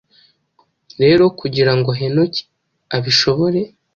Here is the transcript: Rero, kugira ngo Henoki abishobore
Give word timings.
Rero, 1.01 1.23
kugira 1.39 1.71
ngo 1.77 1.89
Henoki 1.99 2.41
abishobore 2.95 3.61